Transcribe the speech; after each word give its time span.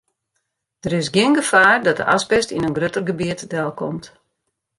Der 0.83 0.93
is 1.01 1.09
gjin 1.15 1.33
gefaar 1.39 1.77
dat 1.85 1.97
de 1.99 2.05
asbest 2.15 2.53
yn 2.57 2.67
in 2.67 2.77
grutter 2.77 3.03
gebiet 3.09 3.41
delkomt. 3.53 4.05